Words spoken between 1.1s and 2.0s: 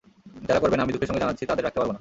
জানাচ্ছি তাদের রাখতে পারব না।